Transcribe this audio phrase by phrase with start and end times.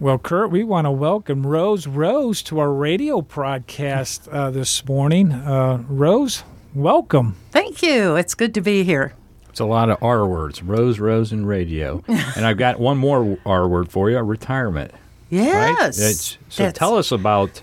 [0.00, 5.30] Well, Kurt, we want to welcome Rose Rose to our radio broadcast uh, this morning.
[5.30, 6.42] Uh, Rose,
[6.74, 7.36] welcome.
[7.50, 8.16] Thank you.
[8.16, 9.12] It's good to be here.
[9.50, 12.02] It's a lot of R words, rose, rose, and radio.
[12.08, 14.92] and I've got one more R word for you: retirement.
[15.28, 16.00] Yes.
[16.00, 16.10] Right?
[16.10, 17.60] It's, so That's- tell us about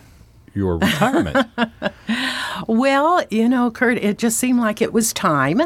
[0.53, 1.47] your retirement.
[2.67, 5.61] Well, you know, Kurt, it just seemed like it was time.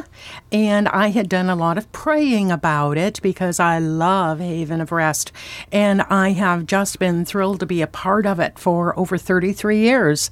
[0.52, 4.92] And I had done a lot of praying about it because I love Haven of
[4.92, 5.32] Rest.
[5.72, 9.80] And I have just been thrilled to be a part of it for over 33
[9.80, 10.32] years.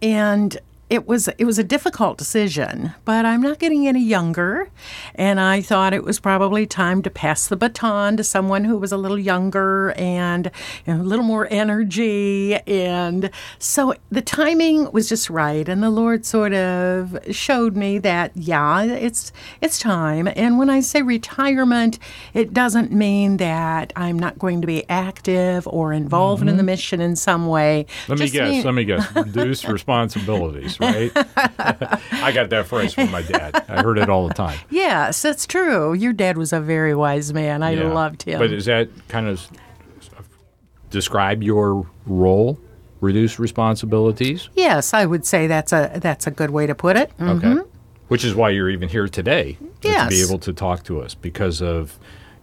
[0.00, 0.58] And
[0.92, 4.68] it was it was a difficult decision, but I'm not getting any younger,
[5.14, 8.92] and I thought it was probably time to pass the baton to someone who was
[8.92, 10.50] a little younger and
[10.84, 15.88] you know, a little more energy, and so the timing was just right, and the
[15.88, 19.32] Lord sort of showed me that yeah, it's
[19.62, 20.28] it's time.
[20.36, 21.98] And when I say retirement,
[22.34, 26.58] it doesn't mean that I'm not going to be active or involved in mm-hmm.
[26.58, 27.86] the mission in some way.
[28.08, 28.50] Let me guess.
[28.50, 29.10] mean- Let me guess.
[29.16, 31.12] Reduce responsibilities, right?
[32.12, 33.64] I got that phrase from my dad.
[33.68, 34.58] I heard it all the time.
[34.70, 35.92] Yes, that's true.
[35.94, 37.62] Your dad was a very wise man.
[37.62, 37.92] I Yeah.
[37.92, 38.38] loved him.
[38.38, 39.46] But is that kind of
[40.90, 42.58] describe your role?
[43.00, 44.48] Reduce responsibilities.
[44.54, 47.10] yes, I would say that's a that's a good way to put it.
[47.18, 47.42] Mm.
[47.44, 47.68] Okay.
[48.06, 50.08] Which is why you're even here today to Yes.
[50.08, 51.98] be able to talk to us because of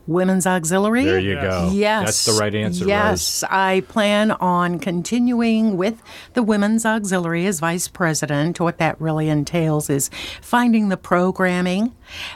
[0.10, 1.06] Women's Auxiliary.
[1.06, 1.70] there you go.
[1.72, 2.06] Yes.
[2.06, 2.84] That's the right answer.
[2.84, 2.90] Rose.
[2.90, 6.02] Yes, I plan on continuing with
[6.34, 8.60] the Women's Auxiliary as vice president.
[8.60, 10.10] What that really entails is
[10.42, 11.96] finding the programming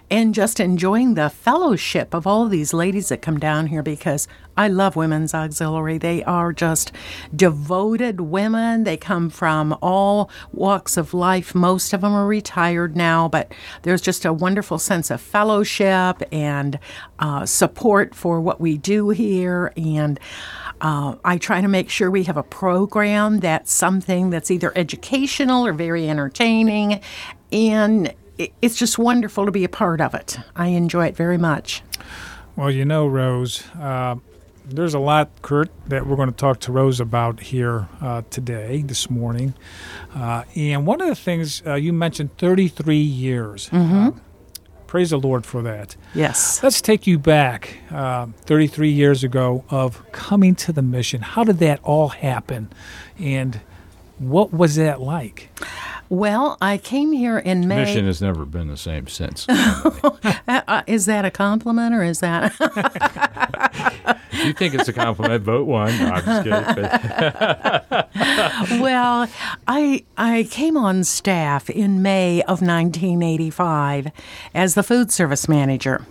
[0.09, 4.67] and just enjoying the fellowship of all these ladies that come down here because I
[4.67, 5.97] love Women's Auxiliary.
[5.97, 6.91] They are just
[7.35, 8.83] devoted women.
[8.83, 11.55] They come from all walks of life.
[11.55, 13.51] Most of them are retired now, but
[13.81, 16.77] there's just a wonderful sense of fellowship and
[17.17, 19.73] uh, support for what we do here.
[19.75, 20.19] And
[20.81, 25.65] uh, I try to make sure we have a program that's something that's either educational
[25.65, 27.01] or very entertaining.
[27.51, 30.37] And it's just wonderful to be a part of it.
[30.55, 31.81] I enjoy it very much.
[32.55, 34.15] Well, you know, Rose, uh,
[34.65, 38.81] there's a lot, Kurt, that we're going to talk to Rose about here uh, today,
[38.81, 39.53] this morning.
[40.15, 43.69] Uh, and one of the things uh, you mentioned 33 years.
[43.71, 44.11] Uh,
[44.87, 45.95] praise the Lord for that.
[46.13, 46.61] Yes.
[46.61, 51.21] Let's take you back uh, 33 years ago of coming to the mission.
[51.21, 52.71] How did that all happen?
[53.17, 53.59] And
[54.19, 55.49] what was that like?
[56.13, 57.85] Well, I came here in May.
[57.85, 59.47] Mission has never been the same since.
[60.45, 62.53] Uh, uh, is that a compliment or is that?
[64.31, 65.97] if you think it's a compliment, vote one.
[65.97, 66.83] No, I'm just kidding.
[68.81, 69.27] Well,
[69.67, 74.11] I I came on staff in May of 1985
[74.53, 76.05] as the food service manager.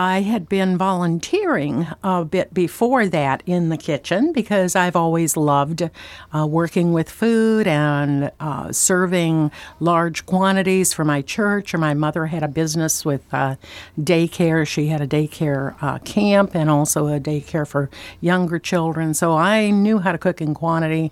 [0.00, 5.90] I had been volunteering a bit before that in the kitchen because I've always loved
[6.32, 9.50] uh, working with food and uh, serving
[9.80, 11.74] large quantities for my church.
[11.74, 13.56] Or my mother had a business with uh,
[14.00, 14.64] daycare.
[14.64, 19.14] She had a daycare uh, camp and also a daycare for younger children.
[19.14, 21.10] So I knew how to cook in quantity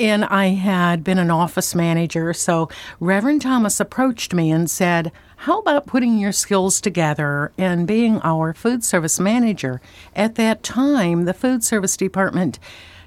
[0.00, 2.32] and I had been an office manager.
[2.32, 2.68] So
[3.00, 5.12] Reverend Thomas approached me and said,
[5.44, 9.82] How about putting your skills together and being our food service manager?
[10.16, 12.58] At that time, the food service department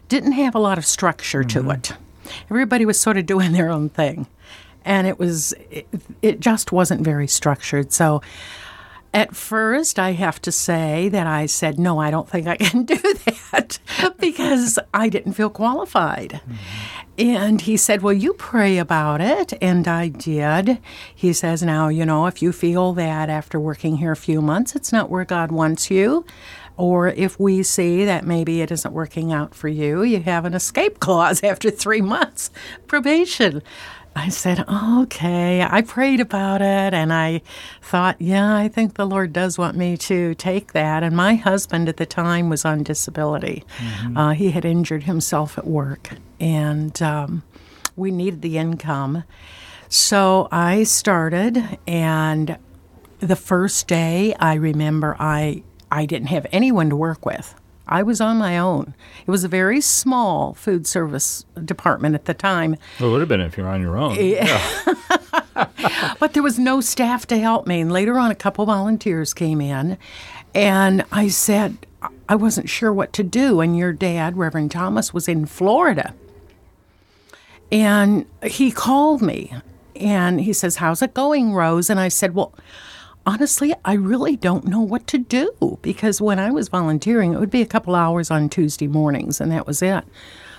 [0.08, 1.72] didn't have a lot of structure to mm-hmm.
[1.72, 1.94] it.
[2.52, 4.28] Everybody was sort of doing their own thing.
[4.86, 5.88] And it was, it,
[6.22, 7.92] it just wasn't very structured.
[7.92, 8.22] So
[9.18, 12.84] at first, I have to say that I said, no, I don't think I can
[12.86, 13.00] do
[13.52, 13.80] that
[14.20, 16.40] because I didn't feel qualified.
[17.18, 19.54] And he said, well, you pray about it.
[19.60, 20.78] And I did.
[21.16, 24.76] He says, now, you know, if you feel that after working here a few months,
[24.76, 26.24] it's not where God wants you,
[26.78, 30.54] or if we see that maybe it isn't working out for you, you have an
[30.54, 32.52] escape clause after three months
[32.86, 33.64] probation.
[34.18, 35.62] I said, okay.
[35.62, 37.42] I prayed about it and I
[37.84, 41.04] thought, yeah, I think the Lord does want me to take that.
[41.04, 43.64] And my husband at the time was on disability.
[44.16, 46.10] Uh, he had injured himself at work
[46.40, 47.44] and um,
[47.96, 49.24] we needed the income.
[49.88, 52.58] So I started, and
[53.20, 57.54] the first day I remember I, I didn't have anyone to work with.
[57.88, 58.94] I was on my own.
[59.26, 62.76] It was a very small food service department at the time.
[63.00, 64.16] well, it would have been if you're on your own.
[64.20, 64.62] Yeah.
[66.20, 67.82] But there was no staff to help me.
[67.82, 69.98] And later on, a couple volunteers came in,
[70.54, 71.78] and I said,
[72.30, 73.60] I wasn't sure what to do.
[73.62, 76.14] And your dad, Reverend Thomas, was in Florida.
[77.72, 79.54] And he called me
[79.96, 81.90] and he says, How's it going, Rose?
[81.90, 82.54] And I said, Well,
[83.28, 87.52] honestly, I really don't know what to do because when I was volunteering, it would
[87.52, 90.06] be a couple hours on Tuesday mornings, and that was it.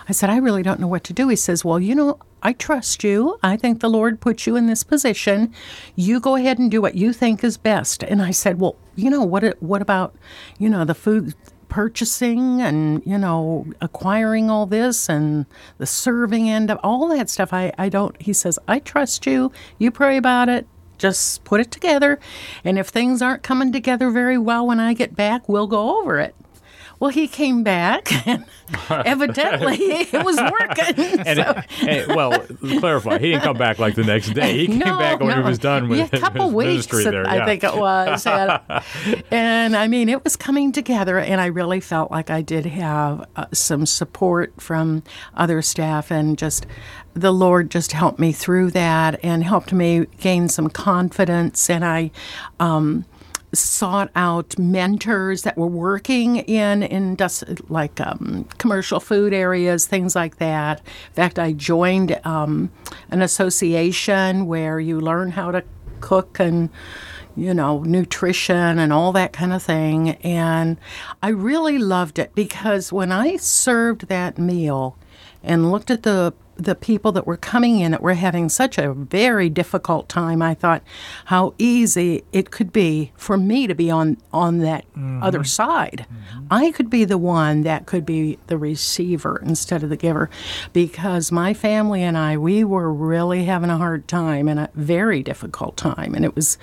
[0.07, 1.29] I said, I really don't know what to do.
[1.29, 3.39] He says, Well, you know, I trust you.
[3.43, 5.53] I think the Lord put you in this position.
[5.97, 8.03] You go ahead and do what you think is best.
[8.03, 10.15] And I said, Well, you know, what, what about,
[10.59, 11.35] you know, the food
[11.69, 15.45] purchasing and you know acquiring all this and
[15.77, 19.53] the serving end of all that stuff i, I don't he says i trust you
[19.77, 20.67] you pray about it
[20.99, 22.19] just put it together.
[22.65, 26.19] And if things aren't coming together very well when i get back we'll go over
[26.19, 26.35] it
[27.01, 28.45] well, he came back, and
[28.91, 31.21] evidently it was working.
[31.27, 32.39] And, so- and- well,
[32.81, 34.59] clarify, he didn't come back like the next day.
[34.59, 35.37] He came No, back when no.
[35.37, 37.27] he was done with yeah, a couple weeks, ministry there.
[37.27, 38.27] I think it was.
[38.27, 38.61] And,
[39.31, 43.27] and, I mean, it was coming together, and I really felt like I did have
[43.37, 45.03] uh, some support from
[45.35, 46.67] other staff, and just
[47.15, 51.69] the Lord just helped me through that and helped me gain some confidence.
[51.71, 52.11] And I,
[52.61, 53.05] um,
[53.53, 60.37] sought out mentors that were working in indus- like um, commercial food areas, things like
[60.37, 60.81] that.
[60.81, 62.71] In fact, I joined um,
[63.11, 65.65] an association where you learn how to
[66.01, 66.71] cook and
[67.37, 70.77] you know nutrition and all that kind of thing and
[71.23, 74.97] i really loved it because when i served that meal
[75.43, 78.93] and looked at the the people that were coming in that were having such a
[78.93, 80.83] very difficult time, I thought
[81.27, 85.23] how easy it could be for me to be on on that mm-hmm.
[85.23, 86.05] other side.
[86.11, 86.47] Mm-hmm.
[86.51, 90.29] I could be the one that could be the receiver instead of the giver,
[90.73, 95.23] because my family and I we were really having a hard time and a very
[95.23, 96.59] difficult time, and it was.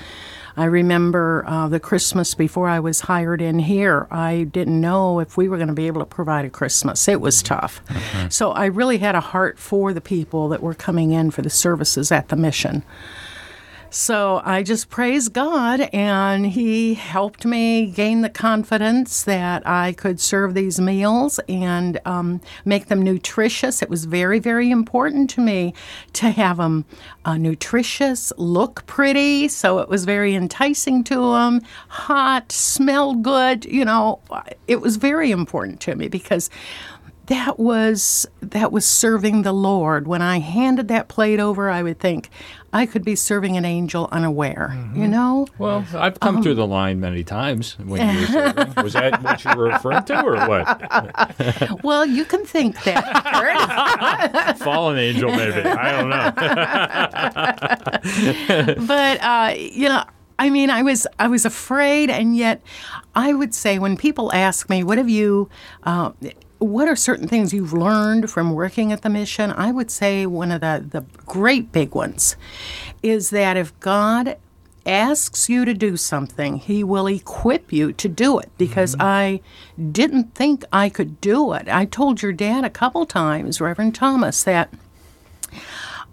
[0.58, 4.08] I remember uh, the Christmas before I was hired in here.
[4.10, 7.10] I didn't know if we were going to be able to provide a Christmas.
[7.10, 7.60] It was mm-hmm.
[7.60, 7.82] tough.
[8.32, 11.50] So I really had a heart for the people that were coming in for the
[11.50, 12.84] services at the mission.
[13.96, 20.20] So I just praise God, and He helped me gain the confidence that I could
[20.20, 23.82] serve these meals and um, make them nutritious.
[23.82, 25.74] It was very, very important to me
[26.12, 26.84] to have them
[27.24, 33.64] uh, nutritious, look pretty, so it was very enticing to them, hot, smell good.
[33.64, 34.20] You know,
[34.68, 36.50] it was very important to me because
[37.28, 42.00] that was that was serving the lord when i handed that plate over i would
[42.00, 42.30] think
[42.74, 46.68] i could be serving an angel unaware you know Well, I've come Um, through the
[46.68, 48.74] line many times when you were serving.
[48.84, 51.84] Was that what you were referring to, or what?
[51.84, 55.62] well you can think that Fallen angel, maybe.
[55.62, 56.32] I don't know.
[58.88, 60.04] but uh, you know
[60.38, 62.62] i mean i was i was afraid and yet
[63.16, 65.50] i would say when people ask me what have you
[65.84, 66.12] uh,
[66.66, 70.52] what are certain things you've learned from working at the mission i would say one
[70.52, 72.36] of the, the great big ones
[73.04, 74.38] is that if god
[74.86, 79.04] asks you to do something he will equip you to do it because mm-hmm.
[79.04, 79.42] i
[79.92, 84.44] didn't think i could do it i told your dad a couple times reverend thomas
[84.44, 84.72] that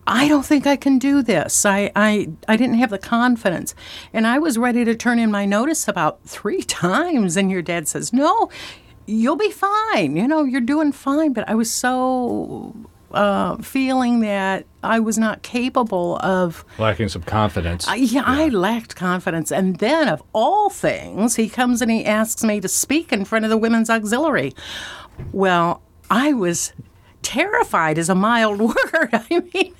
[0.07, 1.65] I don't think I can do this.
[1.65, 3.75] I, I, I didn't have the confidence.
[4.13, 7.37] And I was ready to turn in my notice about three times.
[7.37, 8.51] And your dad says, No,
[9.07, 10.17] you'll be fine.
[10.17, 11.33] You know, you're doing fine.
[11.33, 12.75] But I was so
[13.13, 16.65] uh, feeling that I was not capable of.
[16.79, 17.87] Lacking some confidence.
[17.89, 19.51] I- yeah, I lacked confidence.
[19.53, 23.45] And then, of all things, he comes and he asks me to speak in front
[23.45, 24.53] of the Women's Auxiliary.
[25.33, 26.73] Well, I was
[27.23, 28.75] terrified is a mild word.
[29.13, 29.75] I mean,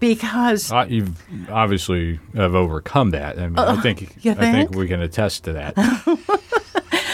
[0.00, 1.14] because Uh, you've
[1.50, 3.38] obviously have overcome that.
[3.38, 4.74] I, mean, I think you I think think?
[4.74, 5.74] we can attest to that.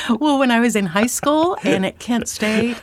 [0.08, 2.76] Well, when I was in high school and at Kent State,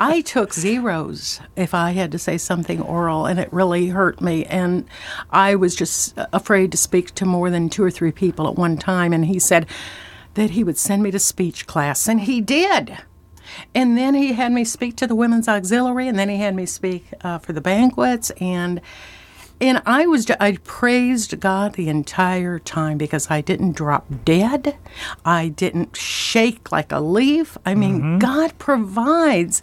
[0.00, 4.44] I took zeros if I had to say something oral, and it really hurt me.
[4.46, 4.86] And
[5.30, 8.78] I was just afraid to speak to more than two or three people at one
[8.78, 9.12] time.
[9.12, 9.66] And he said
[10.34, 12.98] that he would send me to speech class, and he did.
[13.74, 16.64] And then he had me speak to the women's auxiliary, and then he had me
[16.64, 18.80] speak uh, for the banquets, and
[19.62, 24.76] and I was, I praised God the entire time because I didn't drop dead,
[25.24, 27.56] I didn't shake like a leaf.
[27.64, 28.18] I mean, mm-hmm.
[28.18, 29.62] God provides,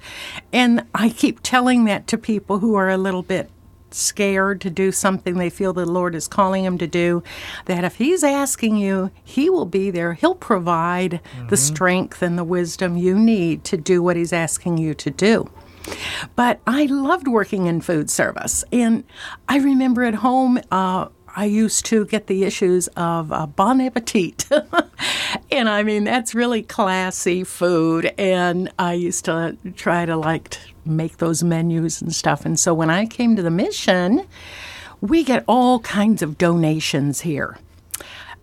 [0.53, 3.51] and I keep telling that to people who are a little bit
[3.91, 7.22] scared to do something they feel the Lord is calling them to do,
[7.65, 10.13] that if He's asking you, He will be there.
[10.13, 11.56] He'll provide the mm-hmm.
[11.56, 15.50] strength and the wisdom you need to do what He's asking you to do.
[16.36, 18.63] But I loved working in food service.
[18.72, 19.03] And
[19.48, 24.46] I remember at home, uh, I used to get the issues of uh, Bon Appetit.
[25.51, 28.13] and I mean, that's really classy food.
[28.17, 32.46] And I used to try to like make those menus and stuff.
[32.46, 34.25] And so when I came to the mission,
[35.01, 37.58] we get all kinds of donations here.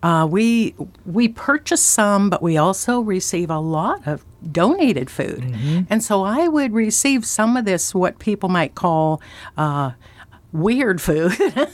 [0.03, 0.75] Uh, we
[1.05, 5.43] we purchase some, but we also receive a lot of donated food,
[5.89, 9.21] and so I would receive some of this what people might call
[9.57, 9.91] uh,
[10.51, 11.35] weird food.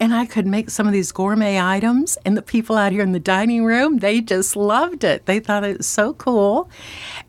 [0.00, 3.12] And I could make some of these gourmet items, and the people out here in
[3.12, 5.26] the dining room, they just loved it.
[5.26, 6.68] They thought it was so cool.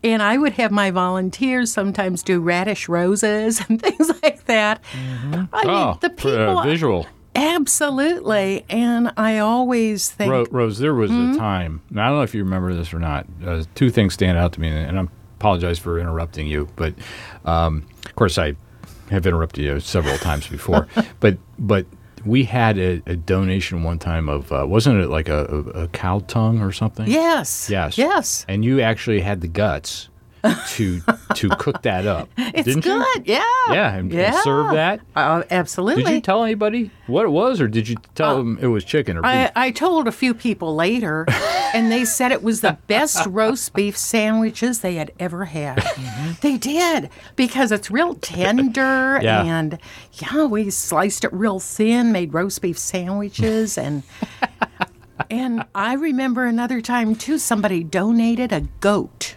[0.04, 4.84] And I would have my volunteers sometimes do radish roses and things like that.
[4.94, 4.98] I
[5.38, 6.64] mean, oh, the uh, people.
[6.64, 7.08] visual.
[7.36, 8.66] Absolutely.
[8.70, 10.32] And I always think.
[10.32, 11.34] Ro- Rose, there was Mm-hmm.
[11.34, 11.82] a time.
[11.90, 13.26] and I don't know if you remember this or not.
[13.46, 16.68] Uh, two things stand out to me, and I apologize for interrupting you.
[16.76, 16.94] But
[17.46, 18.56] um, of course, I
[19.12, 20.88] have interrupted you several times before.
[21.20, 21.86] but but
[22.26, 25.88] we had a, a donation one time of uh, wasn't it like a, a, a
[25.90, 27.08] cow tongue or something?
[27.08, 27.70] Yes.
[27.70, 27.98] Yes.
[27.98, 28.46] Yes.
[28.48, 30.10] And you actually had the guts
[30.70, 31.02] to
[31.36, 32.30] to cook that up.
[32.38, 33.04] It's didn't you?
[33.14, 33.28] good.
[33.28, 33.44] Yeah.
[33.72, 35.02] Yeah, and, and serve that.
[35.16, 36.04] Uh, uh, absolutely.
[36.04, 38.86] Did you tell anybody what it was, or did you tell uh, them it was
[38.86, 39.32] chicken or beef?
[39.32, 41.26] I, I told a few people later,
[41.74, 45.80] and they said it was the best roast beef sandwiches they had ever had.
[45.80, 46.32] Mm-hmm.
[46.42, 49.44] They did because it's real tender, Yeah.
[49.44, 49.78] and
[50.14, 54.04] yeah, we sliced it real thin, made roast beef sandwiches, and
[55.30, 57.38] and I remember another time too.
[57.38, 59.36] Somebody donated a goat,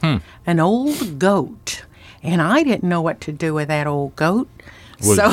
[0.00, 0.16] Hmm.
[0.46, 1.82] an old goat,
[2.22, 4.48] and I didn't know what to do with that old goat.
[5.00, 5.32] Was so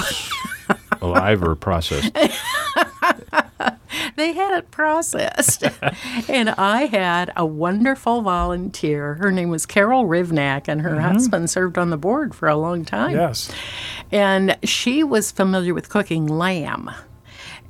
[1.01, 2.13] alive or processed?
[4.15, 5.63] they had it processed.
[6.29, 9.15] and I had a wonderful volunteer.
[9.15, 11.01] Her name was Carol Rivnak, and her mm-hmm.
[11.01, 13.15] husband served on the board for a long time.
[13.15, 13.51] Yes.
[14.11, 16.91] And she was familiar with cooking lamb.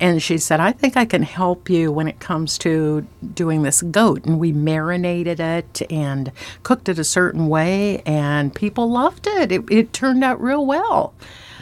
[0.00, 3.82] And she said, I think I can help you when it comes to doing this
[3.82, 4.24] goat.
[4.24, 6.30] And we marinated it and
[6.62, 9.50] cooked it a certain way, and people loved it.
[9.50, 11.14] It, it turned out real well.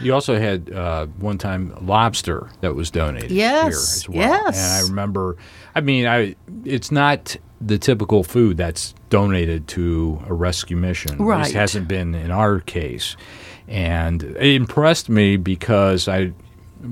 [0.02, 4.18] You also had uh, one time lobster that was donated Yes, here as well.
[4.44, 4.58] yes.
[4.58, 5.38] And I remember,
[5.74, 11.12] I mean, I it's not the typical food that's donated to a rescue mission.
[11.14, 11.52] At Right.
[11.54, 13.16] hasn't been in our case,
[13.66, 16.32] and it impressed me because I.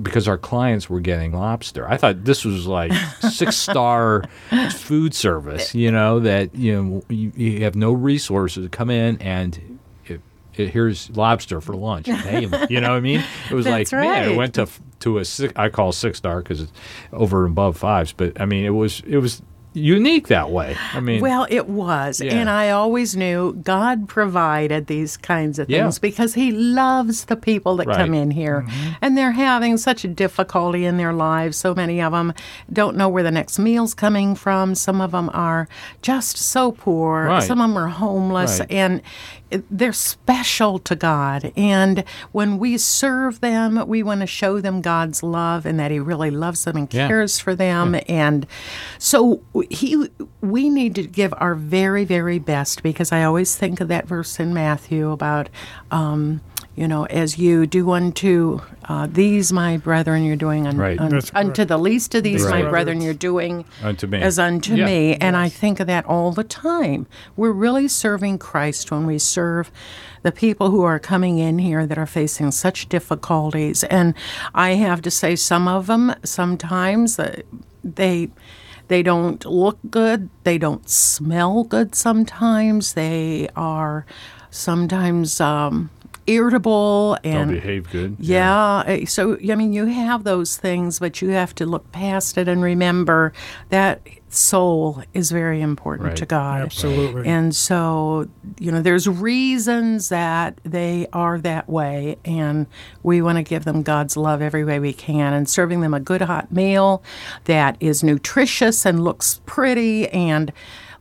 [0.02, 2.92] Because our clients were getting lobster, I thought this was like
[3.30, 4.24] six star
[4.72, 5.74] food service.
[5.74, 10.20] You know that you know you, you have no resources to come in and it,
[10.54, 12.06] it, here's lobster for lunch.
[12.06, 13.22] Hey, you know what I mean?
[13.50, 14.68] It was like man, it went to
[15.00, 16.72] to a six, I call six star because it's
[17.12, 18.12] over and above fives.
[18.12, 19.42] But I mean, it was it was
[19.74, 20.76] unique that way.
[20.94, 22.20] I mean, Well, it was.
[22.20, 22.34] Yeah.
[22.34, 25.82] And I always knew God provided these kinds of Yeah.
[25.82, 27.96] things because He loves the people that Right.
[27.98, 28.64] come in here.
[28.66, 28.90] Mm-hmm.
[29.02, 31.56] And they're having such a difficulty in their lives.
[31.56, 32.32] So many of them
[32.72, 34.74] don't know where the next meal's coming from.
[34.74, 35.68] Some of them are
[36.02, 37.24] just so poor.
[37.26, 37.42] Right.
[37.42, 38.60] Some of them are homeless.
[38.60, 38.70] Right.
[38.72, 39.02] And it-
[39.70, 41.52] they're special to God.
[41.56, 45.98] And when we serve them, we want to show them God's love and that He
[46.00, 47.08] really loves them and Yeah.
[47.08, 47.96] cares for them.
[48.08, 48.46] And
[48.98, 50.08] so he,
[50.40, 54.38] we need to give our very, very best because I always think of that verse
[54.40, 55.48] in Matthew about,
[55.90, 56.40] um,
[56.76, 60.98] you know, as you do unto uh, these my brethren, you're doing un- Right.
[61.00, 62.70] un- unto the least of these my Right.
[62.70, 64.20] brethren, you're doing Unto me.
[64.20, 64.86] as unto Yeah.
[64.86, 65.14] me.
[65.16, 67.06] And I think of that all the time.
[67.36, 69.70] We're really serving Christ when we serve
[70.22, 73.84] the people who are coming in here that are facing such difficulties.
[73.84, 74.14] And
[74.54, 77.36] I have to say, some of them sometimes uh,
[77.84, 78.30] they
[78.88, 81.94] they don't look good, they don't smell good.
[81.94, 84.04] Sometimes they are
[84.50, 85.88] sometimes um,
[86.26, 88.16] irritable and Don't and behave good.
[88.18, 88.76] yeah.
[88.86, 92.48] uh, So, I mean, you have those things, but you have to look past it
[92.48, 93.32] and remember
[93.70, 96.16] that soul is very important Right.
[96.16, 96.62] to God.
[96.62, 97.28] Absolutely.
[97.28, 98.26] And so,
[98.58, 102.66] you know, there's reasons that they are that way, and
[103.04, 106.00] we want to give them God's love every way we can, and serving them a
[106.00, 107.02] good hot meal
[107.44, 110.52] that is nutritious and looks pretty and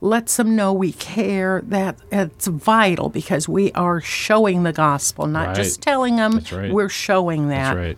[0.03, 1.61] lets them know we care.
[1.65, 5.55] That it's vital because we are showing the gospel, not Right.
[5.55, 6.33] just telling them.
[6.33, 6.71] That's right.
[6.73, 7.73] We're showing that.
[7.73, 7.97] That's right.